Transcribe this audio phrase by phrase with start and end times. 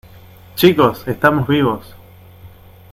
[0.55, 1.95] chicos, estamos vivos.